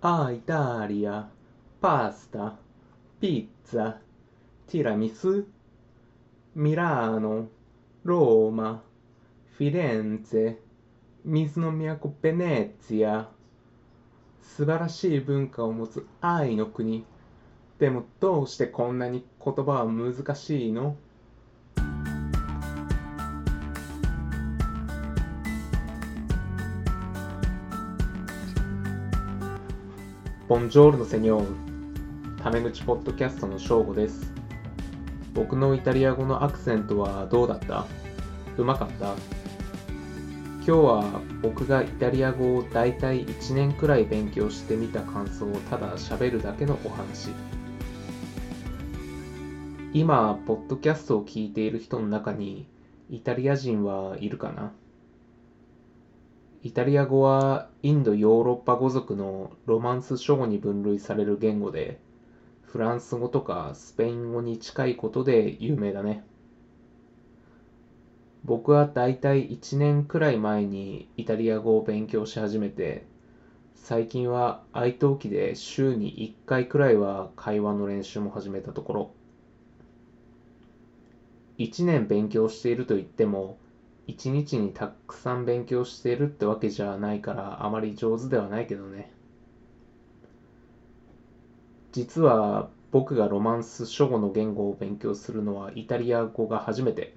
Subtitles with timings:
[0.00, 1.28] あ、イタリア、
[1.80, 2.56] パスタ、
[3.20, 3.96] ピッツァ、
[4.68, 5.44] ティラミス、
[6.54, 7.48] ミラーノ、
[8.04, 8.84] ローマ、
[9.56, 10.56] フィレンツェ、
[11.24, 13.28] 水の都ベネツィア。
[14.40, 17.04] 素晴らしい文化を持つ愛の国。
[17.80, 20.96] でもどうしてこんなに言葉は難しいの
[30.48, 31.46] ボンジョールのセニョール
[32.42, 34.32] タメ口ポッドキャストの正吾です。
[35.34, 37.84] 僕のイタリア語のアクセントはどうだった？
[38.56, 39.14] うまかった？
[39.88, 47.28] 今日は僕がイタリア語をだいたい1年くらい勉強してみた感想をただ喋るだけのお話。
[49.92, 52.66] 今ポッドキャストを聞いている人の中に
[53.10, 54.72] イタリア人はいるかな？
[56.68, 61.98] イタリア語はインド・ヨーロッパ語族のロマンス諸語に分類される言語で、
[62.60, 66.26] フランス語とかスペイン語に近いことで有名だね。
[68.44, 73.06] 僕はだいたい1年くらい前にイタリア語を勉強し始めて、
[73.74, 79.10] 最近は愛登記で週に1回くらいは会話の練習も始めたところ、
[81.56, 83.56] 1年勉強していると言っても、
[84.08, 89.12] 一日にたくさん勉強しているってわけじゃないからあまり上手ではないけどね。
[91.92, 97.12] 実は僕がロマンス初語の言語を勉強するのはイタリア語が初めて。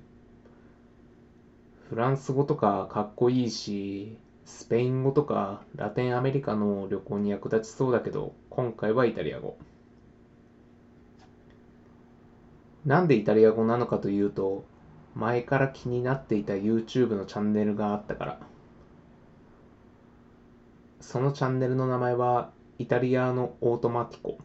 [1.89, 9.57] フランス語とかかっこいいしスペイン語とかラテンアメリカの旅行に役立ちそうだけど今回はイタリア語。
[12.85, 14.65] なんでイタリア語なのかというと
[15.15, 18.39] 前から気になっていた YouTube のチャンネルがあったから。
[20.99, 24.37] そのチャンネルの名前はイタリアのオートマティコ。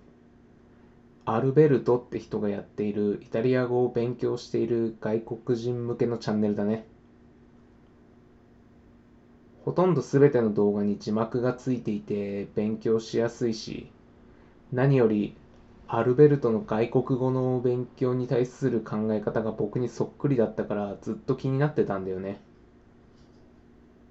[1.25, 6.87] アルベルトって人がやっているイタリア語を勉強している外国人向けのチャンネルだね。
[9.65, 13.91] ほとんど全ての動画に字幕がついていて勉強しやすいし
[14.73, 15.35] 何より
[15.89, 22.41] アルベルトの外国語の勉強に対する考え方が僕にそっくりだったからずっと気になってたんだよね。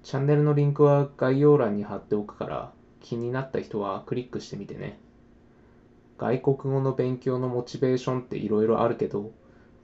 [0.02, 4.98] チャンネルのリンクは概要欄に貼っておくから気になった人はクリックしてみてね。
[6.16, 9.30] 外国語の勉強のモチベーションっていろいろあるけど、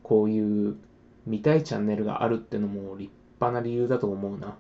[0.03, 0.77] こういう
[1.27, 4.57] 見たいチャンネルがあるってのも立派な理由だと思うな。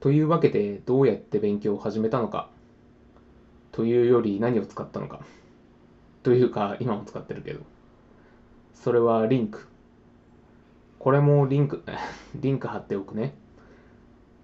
[0.00, 2.50] というわけでどうやって勉強を始めたのか
[3.74, 5.18] というより何を使ったのか。
[6.22, 7.60] というか、今も使ってるけど。
[8.72, 9.66] それはリンク。
[11.00, 11.82] これもリンク、
[12.40, 13.34] リンク貼っておくね。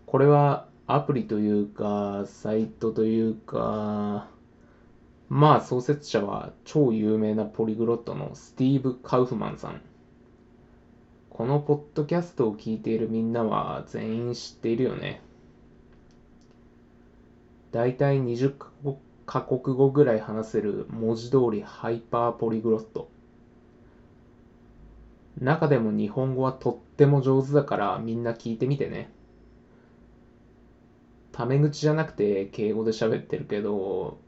[0.04, 4.26] これはアプリというか、サイトというか、
[5.28, 9.80] まあ創設者は超有名なポリグロットのスティーブ・カウフマンさん。
[11.28, 15.22] このポッドキャストを聞いているみんなは全員知っているよね。
[17.70, 18.96] だいたい20カ国
[19.30, 23.08] カ国語ぐらい話せる文字通りハイパーポリグロット。
[25.40, 29.12] 中でも日本語はとっても上手だからみんな聞いてみてね。
[31.30, 34.18] タメ口じゃなくて敬語で喋ってるけど、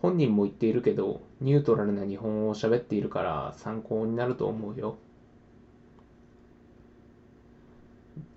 [0.00, 4.98] 本人も言っているけど、ニュートラルな日本語を喋っているから参考になると思うよ。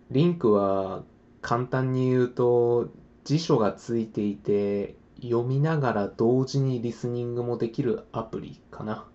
[0.10, 1.04] リンクは
[1.42, 2.90] 簡単に言うと
[3.24, 9.06] 辞書がついていて読みながら同時にリスニングもできるアプリかな。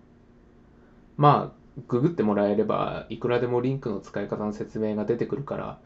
[1.17, 5.79] まあ、ググってもらえればいくらでもリンクの使い方の説明が出てくるから、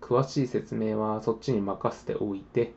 [0.00, 2.74] 詳しい説明はそっちに任せておいて、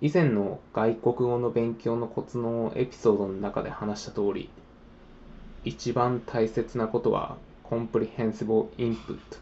[0.00, 4.50] 以前の外国語の勉強のコツのエピソードの中で話した通り、
[5.64, 9.38] 一番大切なことはコンプリヘンシブルインプット、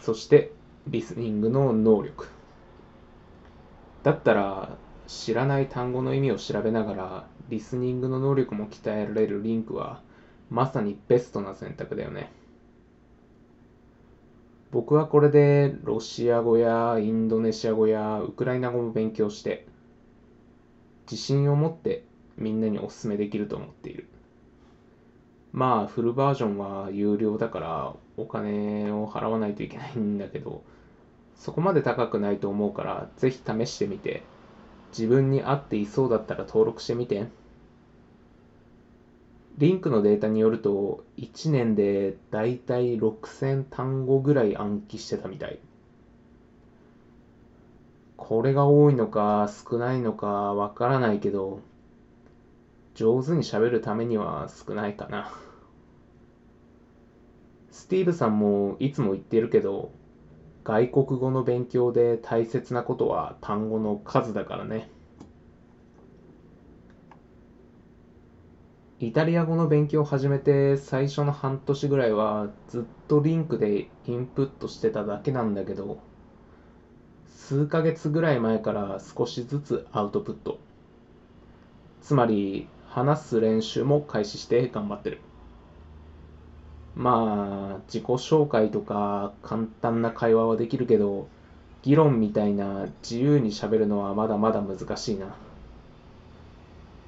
[0.00, 0.52] そして
[0.86, 2.28] リスニングの能力。
[4.02, 10.02] だったら知らない単語の意味を調べながらリスニングの能力も鍛えられるリンクは
[10.50, 12.30] まさにベストな選択だよね。
[14.70, 19.66] 僕はこれでロシア語やインドネシア語やウクライナ語も勉強して
[21.10, 22.04] 自信を持って
[22.36, 24.06] みんなにおすすめできると思っている。
[25.52, 30.62] まあフルバージョンは有料だからお金を払わないといけないんだけど
[31.36, 34.33] そこまで高くないと思うからぜひ試してみて。
[34.96, 37.26] 自分に合っていそうだったら登録してみて。
[39.58, 45.58] リンクのデータによると、1年でだいたい6000単語ぐらい暗記してたみたい。
[48.16, 51.60] これが多いのか少ないのかわからないけど、
[52.94, 55.32] 上手に喋るためには少ないかな。
[57.70, 59.90] スティーブさんもいつも言ってるけど、
[60.64, 64.90] 外国語の勉強で大切なことは単語の数だからね。
[68.98, 75.98] イタリア語の勉強を始めて最初の半年ぐらいはずっとリンクでインプットしてただけなんだけど、
[77.26, 80.58] 数ヶ月ぐらい前から少しずつアウトプット。
[82.00, 85.18] つまり話す練習も開始して頑張ってる。
[86.96, 91.28] まあ、自己紹介とか簡単な会話はできるけど、
[91.82, 95.36] 議論みたいな自由に喋るのはまだまだ難しいな。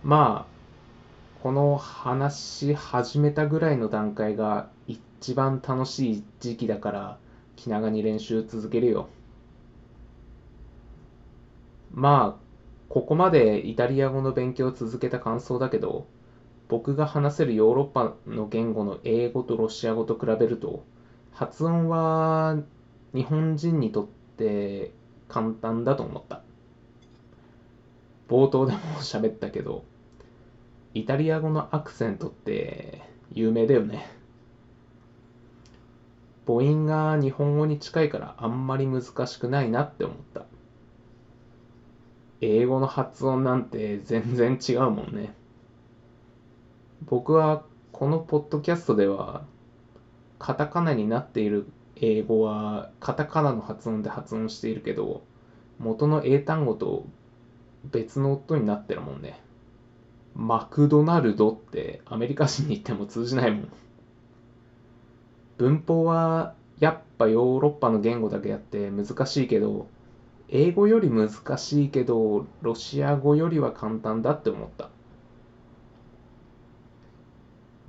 [0.02, 7.18] まあ、この話し始めたぐらいの段階が一番楽しい時期だから
[7.56, 9.08] 気長に練習続けるよ。
[11.92, 12.42] まあ、
[12.88, 16.06] ここまでイタリア語の勉強を続けた感想だけど、
[16.68, 20.84] 僕が話せるヨーロッパの言語の英語とロシア語と比べると
[21.32, 22.58] 発音は
[23.14, 24.92] 日本人にとって
[25.28, 26.42] 簡単だと思った。
[28.28, 29.84] 冒頭でも喋ったけど
[30.94, 33.02] イタリア語のアクセントって
[33.32, 34.06] 有名だよね。
[36.46, 40.46] 母音が日本語に近いからあんまり難しくないなって思った。
[42.40, 45.34] 英語の発音なんて全然違うもんね。
[47.02, 49.44] 僕はこのポッドキャストでは
[50.38, 51.66] カタカナになっている
[51.96, 55.22] 英語はカタカナの発音で発音しているけど
[55.78, 57.06] 元の英単語と
[57.84, 59.40] 別の音になってるもんね。
[60.34, 63.68] マクドナルドってアメリカ人に言っても通じないもん。
[65.56, 69.86] 文法はやっぱヨーロッパの言語だけあって難しいけど
[70.48, 74.90] 英語より難しいけどロシア語よりは簡単だって思った。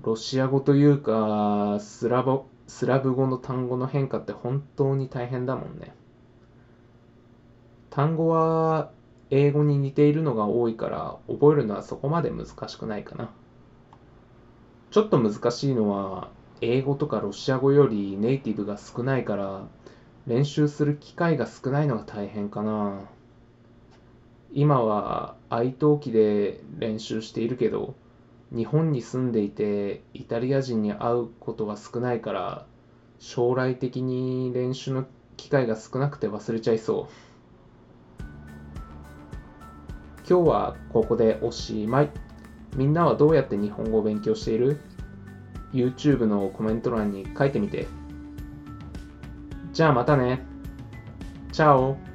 [0.02, 5.94] ロシア語というかスラボスラブ語の単語の変化って本当に大変だもんね。
[7.90, 8.92] 単語は
[9.32, 13.32] 英語に似ているのが多いから覚えるのはそこまで難しくないかな。
[14.92, 16.30] ちょっと難しいのは
[16.62, 19.68] 英語とかロシア語よりネイティブが少ないから
[20.28, 23.00] 練習する機会が少ないのが大変かな。
[24.54, 27.96] 今は愛登記で練習しているけど
[28.56, 32.66] 日本に住んでいてイタリア人に会うことが少ないから
[33.20, 35.06] 将来的に練習の
[35.36, 37.28] 機会が少なくて忘れちゃいそう。
[40.30, 42.10] 今日はここでおしまい。
[42.76, 44.82] みんなはどうやって日本語を勉強している
[45.74, 47.88] ?YouTube のコメント欄に書いてみて。
[49.72, 50.42] じゃあまたね。
[51.52, 52.07] チャオ。